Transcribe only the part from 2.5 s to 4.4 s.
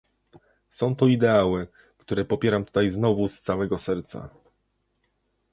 tutaj znowu z całego serca